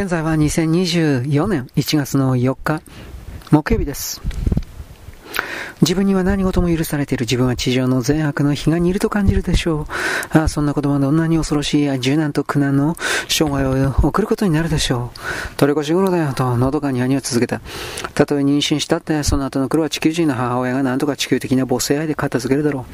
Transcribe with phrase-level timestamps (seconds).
[0.00, 2.82] 現在は2024年1月の4日、
[3.50, 4.22] 木曜日です。
[5.80, 9.88] 自分には何事も許されている自分は地上の善悪の日が似ると感じるでしょ
[10.32, 10.38] う。
[10.38, 12.94] ああ、そんな言葉どんなに恐ろしい柔軟と苦難の
[13.26, 15.56] 生涯を送ることになるでしょう。
[15.56, 17.60] 取り越し頃だよと、のどかに兄は続けた。
[18.14, 22.86] たとえ妊娠したって、その後の苦労は地球人の母親が何とか地球的な母性愛で片付けるだろ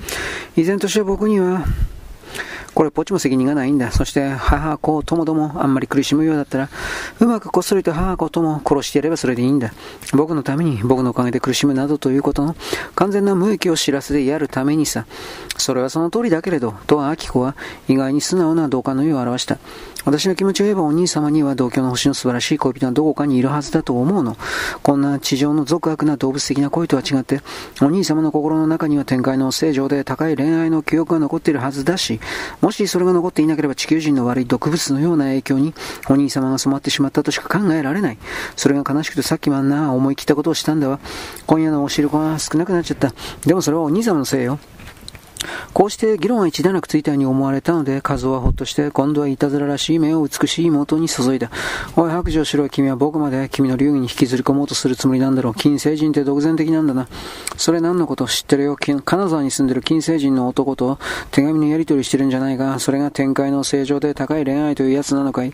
[0.56, 0.58] う。
[0.58, 1.66] 依然として僕には、
[2.74, 3.92] これ、ポっちも責任がないんだ。
[3.92, 6.68] そして、母子ともどもあんまり苦しむようだったら、
[7.20, 9.72] うまくこっそりと母子とも殺してやればそれでいいんだ。
[10.12, 12.56] 僕のために、僕のおかげで苦しむなどということの
[12.94, 15.06] 完全な無益を知らせてやるためにさ。
[15.56, 17.54] それはその通りだけれど、とアキコは
[17.88, 19.58] 意外に素直な同感の意を表した。
[20.04, 24.36] 私の気持ちを言えばお兄様には同居の星の素晴らしい恋人はどこかにいるはずだと思うの。
[24.82, 27.40] こんな地上の俗悪な動物的な恋とは違って、
[27.80, 32.20] お兄様の心の中には展開の正常で高い恋愛の記憶が残っているはずだし、
[32.64, 35.74] もしそれが残っていなければ地球人の悪い毒物のような影響に
[36.08, 38.18] お兄様が染まってしまったとしか考えられない。
[38.56, 40.98] それが悲しくてさっきもあんな思い切ったことをしたんだわ。
[41.46, 43.12] 今夜のお汁粉は少なくなっちゃった。
[43.44, 44.58] でもそれはお兄様のせいよ。
[45.72, 51.50] こうして議論は一段落ついたように思われたので、和夫はほっとして、今度はいたずららしい目を美しい妹に注いだ。
[51.96, 55.54] おい、白状しろ、君は僕まで君の流儀に引きずり込もうとするつもりなんだろう。
[55.54, 57.08] 金星人って独善的なんだな。
[57.56, 58.76] それ何のこと知ってるよ？
[58.76, 60.98] 金沢に住んでる金星人の男と
[61.30, 62.78] 手紙のやり取りしてるんじゃないか。
[62.78, 65.52] それが展開の正常で高い恋愛というやつなのかい？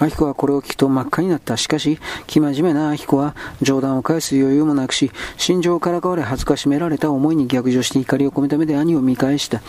[0.00, 1.56] アヒコはこれを聞くと真っ赤になった。
[1.56, 1.98] しかし、
[2.28, 9.60] 生真面目なアヒコは冗談を返す余裕もなくし、心情をからかわれ恥ずかしめられた思いに逆上して怒りを込めた目で兄を見返した。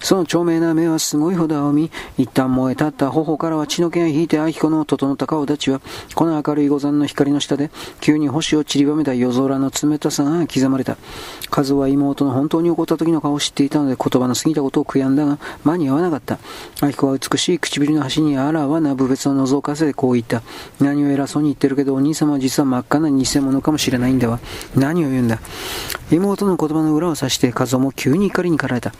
[0.00, 5.80] その長命な目はすごいほど青み、一旦燃え立った頬からは血の気が引いてアヒコの整った顔立ちは、
[6.14, 10.96] この明るい御山の光の下で、急に星を散りばめた夜空の冷たさが刻まれた。
[11.50, 16.38] カズは妹の本当に起こった時の顔を知っていたので言葉の過ぎたことを悔やんだが、間に合わなかった。
[16.80, 20.42] アヒコは美しい唇の端にあらわな部別を覗かせてこう言った。
[20.80, 24.38] 何を偉そうに言ってるけど、お兄様は実は真っ赤な偽物かもしれないんだわ。
[24.76, 25.40] 何を言うんだ。
[26.10, 28.92] 妹の言葉の裏を指して、和夫も急に怒りに駆られた。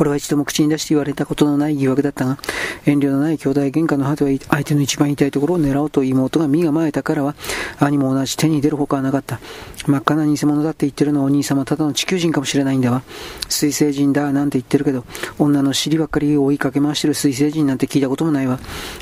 [0.00, 2.38] これは一度も口に出して言われたことのない疑惑だったが、
[2.86, 7.34] 遠慮のない兄弟喧嘩の果ては相手の一番痛いところを狙おうと妹が身構えたからは、
[7.80, 9.40] 兄も同じ手に出るほかはなかった。
[9.86, 13.02] 真っ赤な偽物だって言ってるのはお兄様ただの地球人かもしれないんだわ。
[13.50, 15.04] 水星人だなんて言ってるけど、
[15.38, 18.58] 女の尻ばっかり追いかけ回してる水星人なんて聞いたこともないわ。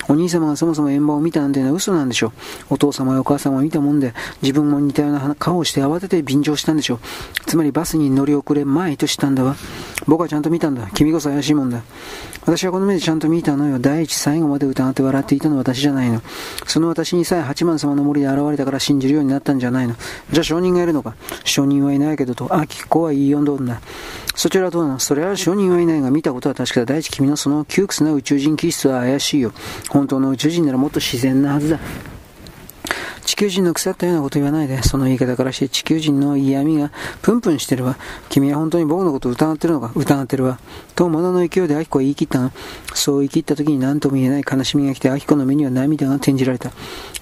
[0.08, 2.32] お兄様がそもそも円盤を見たなんていうのは嘘なんでしょう。
[2.70, 6.98] お父様やお母様を見たもんで、自分も似たような顔をして慌てて便乗したんでしょう。
[7.46, 9.54] つまりバスに乗り遅れまいとしたんだわ。
[10.08, 10.87] 僕はちゃんと見たんだ。
[10.94, 11.82] 君こそ怪しいもんだ。
[12.42, 13.78] 私はこの目でちゃんと見たのよ。
[13.78, 16.22] 第一、最後まで疑って笑っていたのは私じゃないの。
[16.66, 19.94] その私にさえ八幡様の森で現れたから信じるようになったんじゃないの。
[20.30, 23.80] じゃあ証人がいるのか証人はいないけどと、あ、き子は言いよどんだ。
[24.34, 24.98] そちらはどうなの？
[24.98, 26.86] それは証人はいないが見たことは確かだ。
[26.86, 29.52] 第一、君のその窮屈な宇宙人気質は怪しいよ。
[29.90, 31.78] 本当の宇宙人ならもっと自然なはずだ。
[33.28, 36.90] 地球人の腐ったようなこと言わないで、その言い方からして地球人の嫌味が
[37.20, 37.98] プンプンしてるわ。
[38.30, 39.92] 君は本当に僕のことを疑ってるのか？
[39.94, 40.58] 疑ってるわ。
[40.94, 42.52] と、物の勢いでアキコは言い切ったが、
[42.94, 46.72] そう言い切った時に何とも言えない悲しみが来て、アキコの目には涙が転じられた。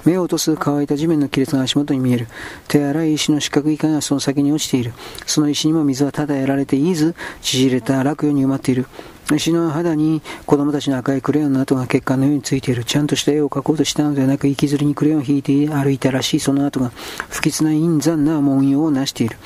[0.05, 2.29] 目を落とす乾いた地面の亀裂が足元に見える。
[2.69, 4.93] 手荒い石の四角い影がその先に落ちている。
[5.27, 8.87] その石にも水はただやられていいず、縮れた落葉に埋まっている。
[9.35, 12.85] 石の肌に子供たちの赤いクレヨンの跡が血管のようについている。
[12.85, 16.93] ちゃんとした絵を描こうとしたのではなく、息づりにクレヨンを引いて歩いたらしいその跡が、
[17.29, 19.37] 不吉な陰残な文様を成している。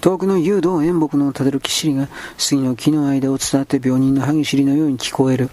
[0.00, 2.08] 遠くの誘導演木の立てるきしりが、
[2.38, 5.50] 杉の木の間を伝って病人の歯ぎしりのように聞こえる。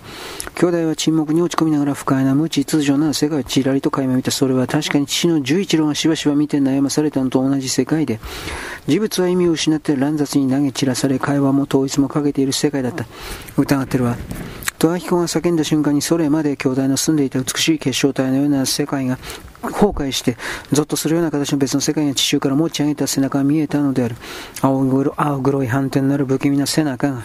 [0.55, 4.29] 兄弟は沈黙に落ち込みながら不快な無知秩序な世界をちらりと垣間見た。
[4.29, 8.19] それは確かに父の十一郎がしばしば見て悩まされたのと同じ世界で、
[8.87, 13.05] 事物は意味を失って乱雑に投げ散らされ、会話も統一もかけている世界だった。
[13.57, 14.17] 疑ってるわ。
[14.79, 19.19] とアヒコが叫んだ瞬間にそれまで兄弟の住んでいた美しい結晶体のような世界が
[19.61, 20.37] 崩壊して、
[20.71, 24.15] ゾッとするような形の別の世界が地中から持ち上げた背中が見えたのである。
[24.61, 24.83] 青
[25.43, 27.23] 黒い斑点のある不気味な背中が。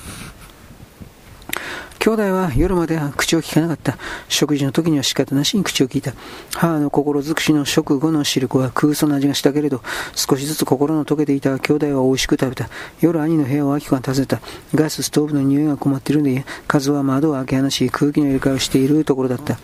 [2.07, 3.99] 兄弟は夜まで口を聞かなかった。
[4.29, 6.13] 食事の時には仕方なしに口を聞いた。
[6.55, 9.83] 母の心尽くしの食後の汁粉は空想の味がしたけれど、
[10.15, 12.69] 少しずつ心の溶けていた兄弟は美味しく食べた。
[13.01, 14.41] 夜兄の部屋を秋子が訪ねた。
[14.73, 19.59] ガスストーブの匂いが困っているんで、数は窓を開け放し、空気の入れ替えをしているところだった。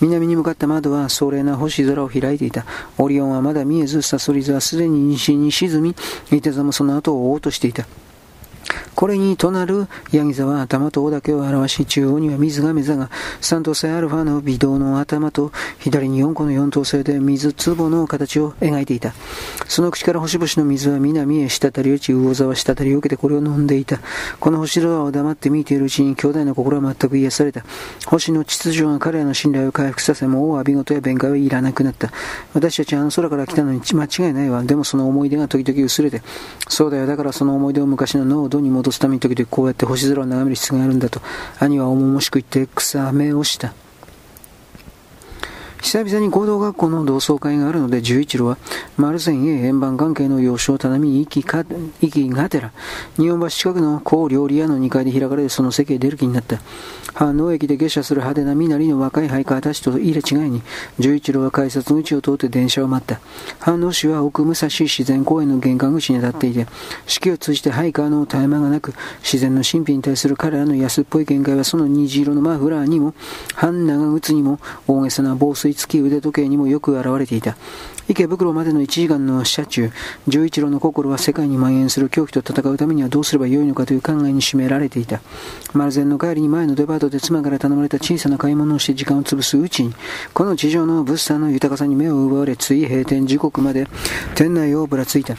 [0.00, 2.66] 南に向かった窓は壮麗な星空を開いていた。
[2.98, 5.96] オリオンはまだ見えず、サソリ座はすでに西に沈み、
[6.30, 7.84] いて座もその後を追おうとしていた。
[8.94, 19.14] これに隣るヤギ座は頭と尾だけを表し、中央には水が目座が、三等星アルファの微動の頭と、左に4個の四等星で水壺の形を描いていた。
[19.66, 24.00] その口から星々の水は南へ滴り落ち、魚座は滴り受けてこれを飲んでいた。
[24.38, 27.64] この星空を黙って見ているうちに兄弟の心は全く癒された。
[28.06, 32.12] 星の秩序が彼らの信頼を回復させ、もう浴び事や弁解はいらなくなった。
[32.54, 34.62] 私たちはあの空から来たのに間違いないわ。
[34.62, 36.22] でもその思い出が時々薄れて、
[36.68, 37.06] そうだよ。
[37.06, 41.20] だからその思い出を昔の濃度に戻すために時々こうやって星空を眺める必要があるんだと、
[41.58, 43.74] 兄は重々しく言って草芽をした。
[45.80, 48.58] 久々に合同学校の同窓会があるので、十一郎は、
[48.96, 52.72] 丸善へ円盤関係の要所を頼みに行き、がてら、
[53.16, 56.60] 日本橋近くの高料理屋の2階で開かれるその席へ出る気になった。
[57.14, 60.62] 反応駅で下車する派手な身なりの若いハイカーたちと入れ違いに、
[60.98, 63.20] 十一郎は改札口を通って電車を待った。
[63.58, 66.66] 反応市は奥武蔵自然公園の玄関口に立っていて、
[67.06, 73.14] 四季を通じてハイカーの絶え間がなく、自然の神秘に対する彼らの安っぽい見解はその虹色のマフラーにも、
[73.54, 77.56] 半長靴にも、大げさな防水い付き腕時計にもよく現れていた。
[78.08, 79.90] 池袋までの1時間の車中、
[80.26, 85.20] 十一郎の心は世界に蔓延する狂気と戦うためにはどうすればよいのかという考えに占められていた。
[85.72, 89.94] 丸善の帰りに前のデパートで妻から頼まれた小さな買い物をして時間を潰すうちに、
[90.34, 93.86] この地上の物産の豊かさに目を奪われ、つい閉店時刻まで
[94.34, 95.36] 店内をぶらついた。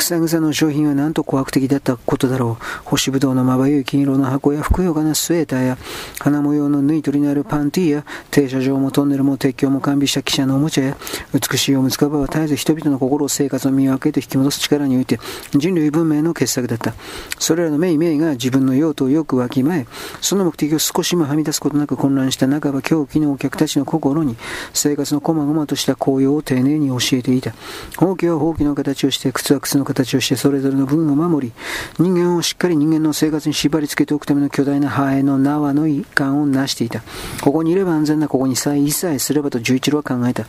[0.00, 2.64] 草草の商品はなんと怖く的だったことだろう。
[2.84, 5.78] 星ぶどうのまばゆい金色の箱やふくよかなスウェーターや、
[6.18, 7.44] 花模様の縫い取りのある。
[7.44, 10.96] パンティーや、停車場もトンネルも鉄橋も完備した汽車のおもちゃや、
[11.34, 15.20] 美しいおむつかばは絶えず人々の心を生活の見分けと引き戻す力において、
[15.52, 16.94] 人類文明の傑作だった。
[17.38, 19.86] それらの命名が自分の用途をよくわきまえ、
[20.22, 24.36] その目的を少しもはみ出すことなく混乱した半ば狂気のお客たちの心に、
[24.72, 27.52] 生活の細々とした紅葉を丁寧に教えていた。
[27.96, 31.52] ほうきはほうきの形をして、靴は靴の形をしてそれぞれの分を守り、
[31.98, 37.02] 人間をしっかり人間の生活に縛り付けておくための巨大なハエの縄の遺憾を成していた。
[37.40, 40.46] ここにいれば安全な、ここにさえ一切すればと十一郎は考えた。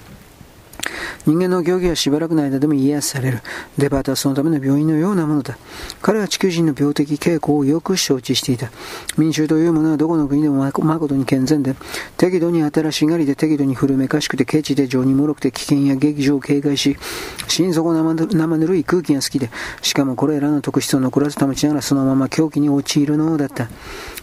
[1.26, 3.42] 人間の行儀はしばらくの間でも癒やされる。
[3.78, 5.58] デパートはそのための病院のようなものだ。
[6.02, 8.72] 彼は地球人の病的傾向をよく承知していた。
[9.18, 11.76] 民衆というものはどこの国でも誠に健全で、
[12.18, 16.98] 適度に新しがりで適度に古めかしくてケチで情に脆くて危険や劇場を警戒し、
[17.48, 19.50] 心底生ぬるい空気が好きで、
[19.82, 23.70] しかもこれらの特質を残らず保ちながらそのまま狂気に陥るのだった。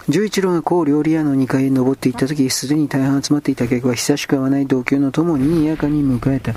[0.09, 6.55] 十一郎が高料理屋の2階へ登っていった時、すでに大半集まっていた客は久しく会わない同級の友に賑やかに迎えた。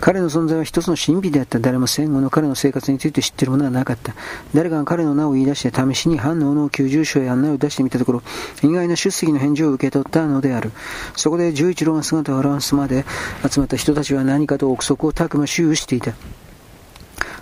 [0.00, 1.58] 彼の存在は一つの神秘であった。
[1.60, 4.12] 誰も戦後の彼の生活について知っているものはなかった。
[4.52, 8.22] 誰かが彼の名を言い出して試しに反応の急住所へ案内を出してみたところ、
[8.62, 10.72] 意外な出席の返事を受け取ったのである。
[11.16, 13.06] そこで十一郎が姿を現すまで
[13.48, 16.12] 集まった人たちは何かと憶測をたくましゅうしていた。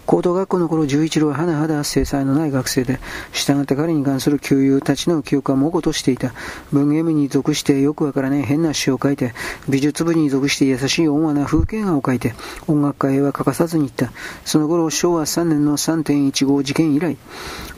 [0.07, 2.99] 高等学校の頃、十一郎は甚だ制裁のない学生で、
[3.33, 6.33] 従って彼に関する旧友たちの記憶は模としていた。
[6.73, 9.33] 文芸部に属してよくわからない変な詩を書いて、
[9.69, 12.35] 美術部に属して優しい温和な風景画を書いて、
[12.67, 14.13] 音楽家へは欠かさずに行った。
[14.45, 17.17] その頃、昭和3年の3.15事件以来、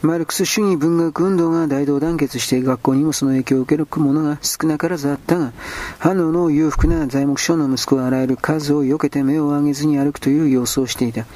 [0.02, 5.52] マルクス主義文学運動が大同団結して学校にもその影響を受ける者が少なからずあったが、
[5.98, 11.26] 反応の裕福な材木商の息子はあらゆる数を避けて目を上げずに歩くという様子をしていた。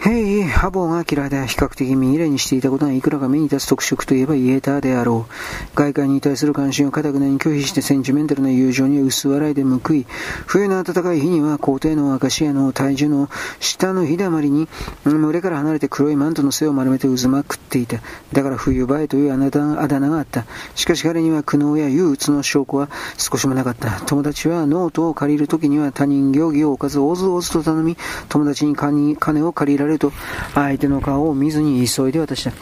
[0.00, 5.32] 弊衣破帽が嫌いで比較的身ぎれいにしていたことがいくらか目に立つ特色といえば言えたであろう。
[5.74, 10.06] 外界に対する関心を頑なに拒否してセンチメンタルな友情に薄笑いで報い、
[10.46, 13.28] 冬の暖かい日には校庭のアカシアの大樹の
[13.58, 14.68] 下の日だまりに、
[15.04, 17.98] 群れから離れて黒いマントの背を丸めてうずくまっていた。
[18.32, 20.46] だから冬蠅というあだ名があった。
[20.76, 24.00] しかし彼には苦悩や憂鬱の証拠は少しもなかった。
[24.06, 27.96] 友達はノートを借りるときには他人行儀を置かずおずおずと頼み、
[28.28, 30.12] 友達に金を借りられると
[30.54, 32.52] 相手の顔を見ずに急いで渡した。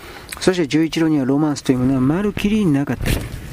[0.40, 3.45] そして11郎にはロマンスというものはまるきりなかった。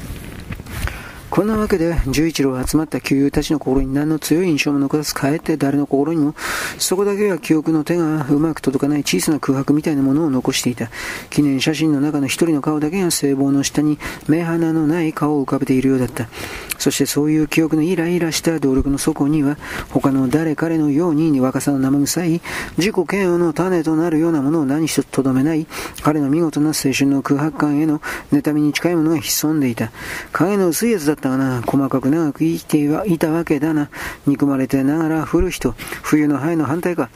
[1.33, 6.35] こんなわけで、十一郎集まった旧友たちの心に何の強い印象も残さず、かえって誰の心にも、
[6.77, 10.91] そこだけは記憶の手がうまく届かない小さな空白みたいなものを残していた。
[11.31, 13.97] 記念写真の中の一人の顔だけが聖望の下に
[14.27, 16.29] 目鼻のない顔を浮かべているようだった。
[16.77, 19.57] そしてそういう記憶のイライラした動力の底には、
[19.89, 22.41] 他の誰彼のように若さの生臭い、
[22.77, 25.65] 自己嫌悪の種となるようなものを何一つとどめない、
[26.03, 29.91] 彼の見事な青春の空白感への妬みに近いものが潜んでいた。
[30.31, 33.89] 影の薄いやつだったったな、細かく長く生きていたわけだな。
[34.27, 37.09] 憎まれてながら降る人、冬の灰の反対か。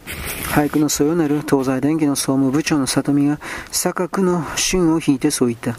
[0.46, 3.40] 俳句のそよなる東西電機の総務部長の里見が、
[3.72, 5.72] 錯覚の旬を引いてそう言った。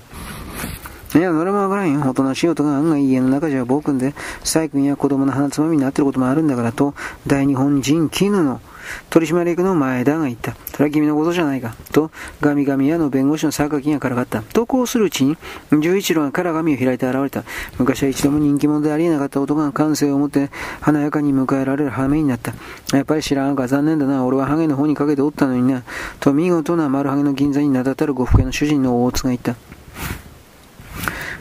[1.19, 2.03] いや、それもわからんよ。
[2.07, 6.95] おとなしい音が案外家の中じゃ暴君で、細君や子供の鼻つまみになってることもあるんだからと、
[7.27, 8.61] 大日本人絹の
[9.11, 10.54] 取締役の前田が言った。
[10.73, 11.75] それは君のことじゃないか。
[11.92, 14.42] と、ガミガミ屋の弁護士の榊がからかった。
[14.42, 15.37] とこうするうちに、
[15.80, 17.45] 十一郎がから紙を開いて現れた。
[17.78, 22.54] 昔は一度も人気者でありえなかった男が感性を持って華やかに迎えられる羽目になった。
[22.97, 24.25] やっぱり知らんか残念だな。
[24.25, 25.83] 俺はハゲの方にかけておったのにな。
[26.21, 29.78] と見事な丸ハゲの銀座に名だたる呉服屋の主人の大津が言った。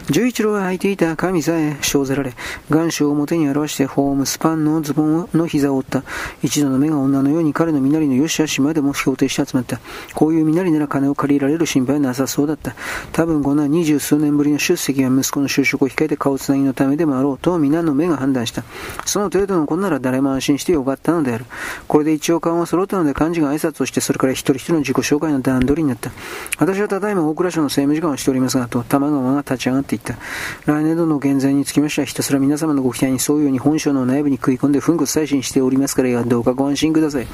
[0.10, 2.34] 十一郎が履いていた髪さえ生ぜられ、
[2.70, 6.04] 願書を表に表してホームスパンのズボンの膝を折った。
[6.42, 9.82] 一度の目が女のように彼の身なりの良し悪しまでも標定して集まった。
[10.16, 12.74] こういう身なりなら金を借りられる心配はなさそうだった。
[13.12, 18.64] 多分こんな二十数年ぶりの出席は息子の就職を控えて顔つなぎのためでもあろうと皆の目が判断した。
[19.06, 21.46] その程度の子なら誰も安心してよかったのである。
[21.90, 26.12] これで一応顔が揃ったので幹事が挨拶をしてそれから一人一人の自己紹介の段取りになった。
[26.60, 30.16] 私はただいま大蔵省の政務次官をしておりますが、と玉川が立ち上がっていった。
[30.66, 37.28] 来年度の減税につきましては、ひたすら皆様のご期待に沿うように本省の内部に食い込んで奮骨採信しておりますから、どうかご安心ください。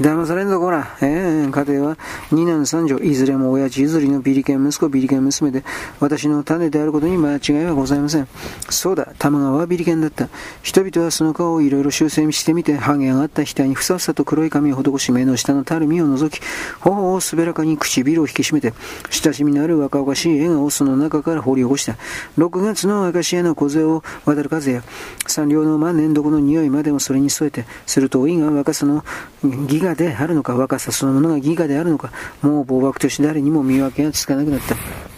[0.00, 0.96] 騙されんぞこら。
[1.02, 1.98] ええー、家庭は
[2.30, 5.64] 二男三女、いずれも親父譲りのビリケン息子、ビリケン娘で、
[6.00, 8.28] 私の種であることに間違いはございません。
[8.70, 10.28] そうだ、玉川はビリケンだった。
[10.62, 16.40] 人々はその顔をいろいろ修正してみて、ハゲ上がった額にふさふさと黒い髪を施し、目の下のたるみを覗き、
[16.80, 18.72] 頬を滑らかに唇を引き締めて、
[19.10, 21.96] 親しみのある若々しい笑顔をその中から掘り起こした。
[22.38, 24.82] 6月の明石屋の小勢を渡る風や、
[25.26, 29.04] 三両の万年床の匂いまでもそれに添えて、すると老いが若さの
[29.42, 32.10] ギガであるのか、若さそのものがギガであるのか、
[32.40, 35.11] もう暴漠として誰にも見分けがつかなくなった。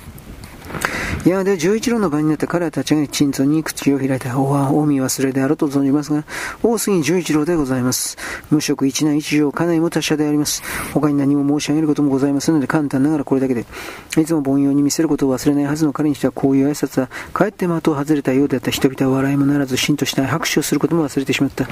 [1.31, 4.39] やがて十一郎の場になって彼は立ち上がり、鎮痛に口を開いた。
[4.39, 6.25] おは、お見忘れであると存じますが、
[6.63, 8.19] 大杉十一郎でございます。
[8.51, 10.63] 無職一男一女、家内も達者であります。
[10.93, 13.65] 他に何も申し上げることもございませんので、簡単ながらこれだけで。
[14.19, 21.67] いつも凡庸に見せることを忘れないはずの彼にしては、こういう挨拶は、かえって的を外れたようであった人々は笑いもならず、しんとした拍手をすることも忘れてしまった。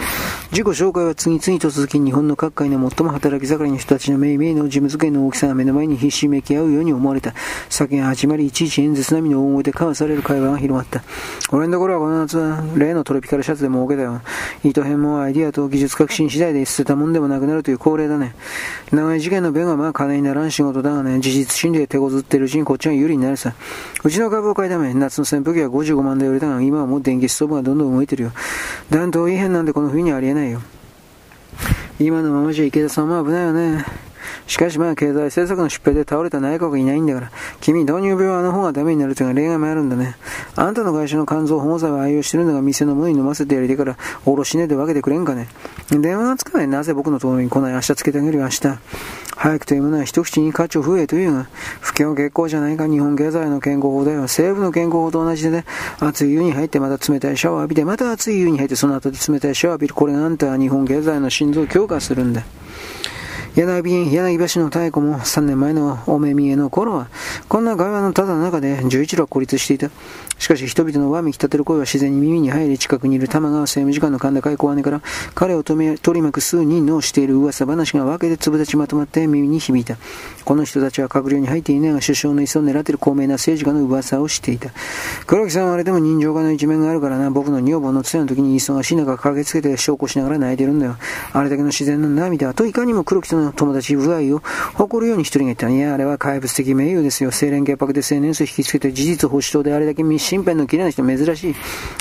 [0.50, 7.35] 自己紹介は次々と続き、日本の各界の最も働き盛りの人たちの命名の事務机の大きさが目の前にひしめき合うように思われた。
[7.68, 11.03] 酒が始まり、いちいち演説並みの大声で交わされる会話が広がった。
[11.51, 12.39] 俺のところはこの夏
[12.79, 14.21] 例のトロピカルシャツでも儲けたよ。
[14.65, 18.35] 糸編もアイディアと技術革新次第で捨てたもんでもなくなるという恒例だね。
[18.93, 23.55] 長い事件の弁はまあ金にならん仕事だがね、事実心理で手こずってるうちにこっちが有利になるさ。
[24.05, 28.33] うちの株を買いため、夏の扇風機は55万で売れたが、今はもう電気ストーブがどんどん動いてるよ。
[28.91, 30.61] 暖冬異変なんてこの冬にはありえないよ。
[31.99, 33.85] 今のままじゃ池田さんも危ないよね。
[34.47, 40.17] しかしまあ経済政策の失敗で倒れた内閣がいないんだから、君導入病はあの方がダメになるというのが例外もあるんだね。
[40.57, 45.49] あんたの会社の肝臓保護剤を愛用してるのが店のものに飲ませてやりてから、おろしねで分けてくれんかね。
[45.91, 46.69] 電話がつかない。
[46.69, 48.79] なぜ僕のところに来ない明日つけてあげるよ、明日。
[49.35, 51.47] 早くというものは一口に価値を増えというが、
[51.81, 54.23] 不況結構じゃないか、日本経済の健康法だよ。
[54.23, 55.64] 政府の健康法と同じでね、
[55.99, 59.95] 熱い湯に入ってまた冷たいシャワー浴びて、また熱い湯に入ってその後で冷たいシャワー浴びる。
[59.95, 62.43] これがあんたは日本経済の心臓を強化するんだ。
[63.54, 67.09] 柳柳橋の太鼓も3年前のお目見えの頃は、
[67.49, 69.90] こんな会話のただの中で十一郎は孤立していた。
[70.38, 75.02] しかし人々のわめき立てる声は自然に耳に入り、近くにいる玉川政務次官の神田海小姉から
[75.35, 79.99] 彼を取り巻く数人のしている噂話が分けて粒立ちまとまって耳に響いた。
[80.44, 84.71] この人たちは閣僚に入っていないが首相の椅子を狙っている高名な政治家の噂をしていた。
[85.26, 90.97] 黒木さんはあれでも人情家の一面があるからな、僕の女房の通夜の時に忙しい中駆けつけて証拠しながら泣いてるんだよ。
[91.32, 94.43] あれだけの自然の涙といかにも黒木との友達不愛を
[94.75, 95.69] 誇るように一人が言った。
[95.69, 97.31] いや、あれは怪物的名誉ですよ。
[97.31, 101.55] 清廉潔白で青年層引きつけて事実保守党であれだけ密身辺の綺麗な人珍しい。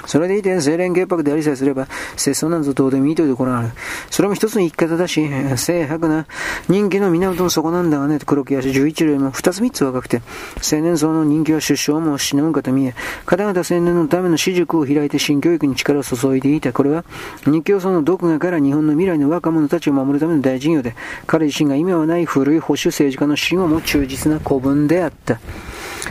[0.06, 3.70] それでいて、清廉潔白でありさえすれば、世相なんぞどうでもいいというところがある。
[4.10, 6.26] それも一つの生き方だし、清白な
[6.70, 10.22] 人気の源の底なんだがね、黒木足11よりも二つ三つ若くて、
[10.58, 12.96] 青年層の人気は出生も死ぬんかと見え、
[13.26, 16.74] 方々青年のための私塾を開いて新教育に力を注いでいた。
[16.74, 17.04] これは、
[17.46, 20.96] 日教層の独画から日本の未来の若者たちを守るための大事業で、
[21.32, 25.40] 彼自身が意味はない古い保守政治家の死後も忠実な古文であった。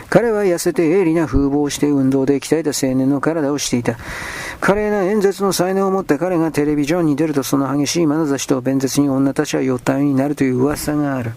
[0.09, 3.99] 彼は痩せて鋭利な風貌をして運動で鍛えた青年の体をしていた。
[4.61, 11.33] 華麗な演説の才能を持った彼がテレビジョンに出るとその激しい眼差しと弁舌に女たちは寄ったようになるという噂がある。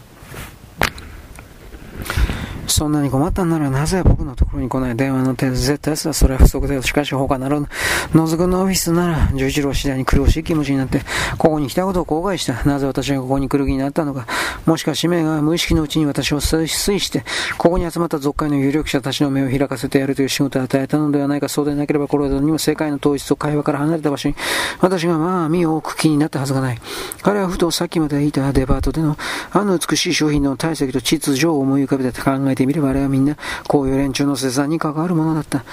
[2.74, 6.82] そんなに困ったんならなぜ僕のところに来ない電話の手絶対さ、それは不足だよ。
[6.82, 7.68] しかし他ならぬ。
[8.14, 11.02] 野津君のオフィスなら、十一郎次第に苦しい気持ちになって、
[11.38, 12.64] ここに来たことを後悔した。
[12.64, 14.26] なぜ私がここに来る気になったのか。
[14.66, 16.68] もしか使命が無意識のうちに私を推移
[17.00, 17.24] して、
[17.58, 21.50] ここに集まった族会の有力者たちの目を開かせてやるという仕事を与えたのではないか。
[21.50, 24.36] そうでなければこれにも世界の統一と会話から離れた場所に、
[24.80, 26.80] 私がまあ身を置く気になったはずがない。
[27.22, 29.18] 彼はふとさっきまで言ったデパートでの、
[29.52, 35.64] あの美しい商品の体積と秩序を思い浮かべて考えててみればあれはみんな、こういう連中の生産に関わるものだった。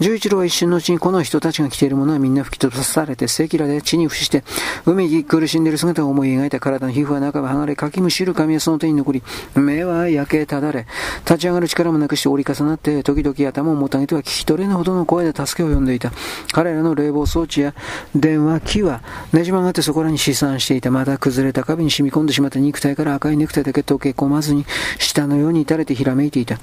[0.00, 4.42] 十一郎は一瞬のうちにこの人たちが着ているものはみんな吹き飛ばされて、赤裸で地に伏して、
[4.86, 9.22] 海に苦しんでいる姿を思い描いた体の皮膚は中は剥がれ、かきむしる髪はその手に残り、
[9.54, 10.86] 目は焼けただれ、
[11.24, 16.12] 立ち上がる力もなくして折り重なって、時々頭をもたげては聞き取れぬほどの声で助けを呼んでいた。
[16.52, 17.74] 彼らの冷房装置や
[18.14, 19.02] 電話機は
[19.32, 20.90] ねじ曲がってそこらに試算していた。
[20.90, 24.64] また崩れた壁に染み込んでしまった肉体から赤いネクタイだけ溶け込まずに、
[24.98, 26.58] 下のように垂れてひらめいていた。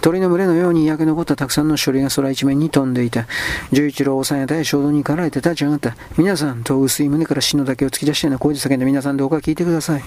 [0.00, 3.26] 鳥の群れのように焼け残ったたくさんの処理が空一面に飛んでいた。
[3.72, 5.96] 十一郎をさんや大衝動に駆られて立ち上がった。
[6.16, 10.02] 皆さん、と薄い胸から死の竹を突き出したような声で叫んで皆さんどうか聞いてください。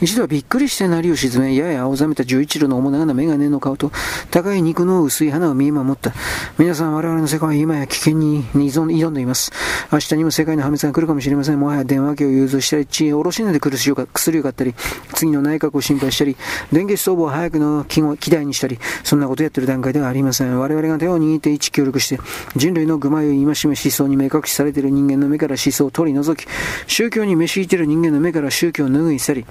[0.00, 3.90] 一度はびっくりして鳴りを沈め、やや青ざめた十一郎の面長な眼鏡の顔と、
[4.30, 6.12] 高い肉の薄い花を見守った。
[6.58, 9.52] 皆さん、我々の世界は今や危険に挑んでいます。
[9.92, 11.60] 明日にも世界の破滅が来るかもしれません。
[11.60, 13.94] もはや電話機を融通したり、知恵を下ろしないで薬を
[14.42, 14.74] 買ったり、
[15.14, 16.36] 次の内閣を心配したり、
[16.72, 18.67] 電気ストーブを早くの機代にしたり、
[19.04, 20.58] そんなことやってる段階ではありません。
[20.58, 22.20] 我々が手を握って一致協力して、
[22.56, 26.48] 人類の愚昧を戒め思想に目隠しされている人間の目から思想を取り除き、
[26.86, 29.46] 宗教に召し入っている人間の目から宗教を拭い去り、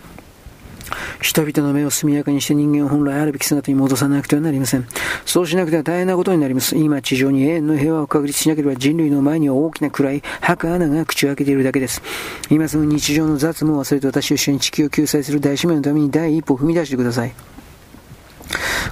[1.22, 4.88] 人々の目を速やかにして人間を本来あるべき姿に戻さなくてはなりません。
[5.26, 6.78] そうしなくては大変なことになります。
[6.78, 12.02] 今、地上に永遠の平和を確立しなければ人類の前には大きな暗い白穴が口を開けているだけです。
[12.50, 17.34] 今すぐ日常の雑務を忘れて私と一緒に地球を救済する大使命のために第一歩を踏み出してください。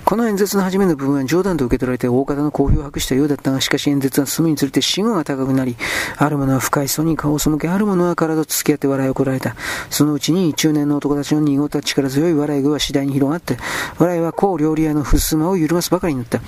[0.05, 5.77] この演説の初めの部分は冗談と受け取られて大方の好評を博したようだったが、しかし演説は進むにつれて死後が高くなり、
[6.17, 9.55] ある者は深い層に顔を背け、ある者は体と付き合って笑いをこられた。
[9.89, 13.57] そのうちに中年の男たちの濁った力強い笑い声は次第に広がって、
[13.97, 16.39] 笑いは高料理屋の襖を緩ますばかりになった。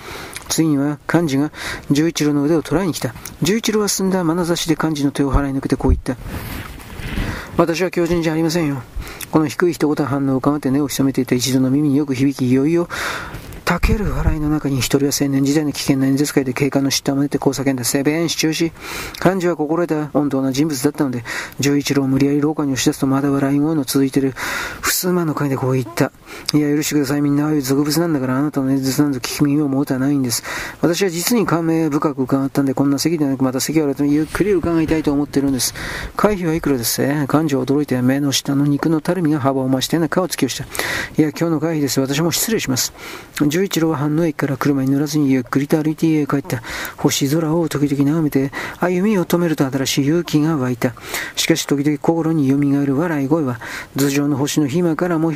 [0.50, 1.52] 次には幹事が
[1.90, 3.16] 十一郎の腕を捉えに来た。
[3.42, 6.16] 十一郎は進んだ眼差しで幹事の手を払い抜けてこう言った。
[7.58, 8.84] 私は狂人じゃありませんよ。
[9.32, 12.88] この低い一言反応を伺って根を潜めていた一度の耳によく響き、いよいよ
[13.68, 17.84] たける笑いの中に一人は青年時代の危険な演説会で警官の嫉妬を招いてこう叫んだ。
[17.84, 18.72] セベン、主張し、
[19.22, 21.26] 幹事は心得た温当な人物だったので、
[21.60, 24.36] 十一郎を無理やり廊下に押し出すとまだ笑い声の続いている、
[24.82, 26.14] 襖の会でこう言った。
[26.54, 27.22] いや、許してください。
[27.22, 30.44] みんなああいう俗物なんだから、あなたの演説なんぞ聞き耳を持たないんです。
[30.82, 35.74] 私は実に感銘深く伺ったんで、こんな席ではなく、また席を改めゆっくり伺いたいと思ってるんです。
[36.16, 37.02] 会費はいくらです？
[37.02, 40.64] 幹事は驚いて、目の下の肉のたるみが幅を増したような顔つきをした。
[40.64, 42.00] いや、今日の会費です。
[42.00, 42.94] 私も失礼します。
[43.58, 46.62] 十一郎は反応駅から車に乗らずにゆっくりと歩いて家へ帰った。
[46.98, 50.94] 星空を時々眺めて、歩みを止めると新しい勇気が湧いた。
[51.36, 53.60] しかし時々心に蘇る笑い声は、
[53.96, 55.34] 頭上の星の暇からも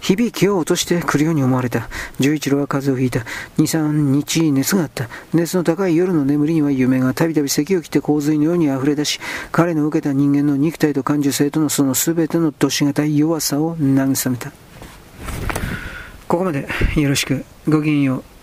[0.00, 1.88] 響きを落としてくるように思われた。
[2.20, 3.28] 十一郎は風邪をひいた。
[3.58, 5.08] 二、三日熱があった。
[5.32, 9.18] 熱の高い夜の眠りには夢がたびたび咳を切って洪水のように溢れ出し、
[9.50, 14.52] 彼の受けた人間の肉体と感受性とのその全てのどしがたい弱さを慰めた。
[16.34, 16.66] ここまで
[16.96, 17.44] よろしく。
[17.68, 18.33] ごきげんよう。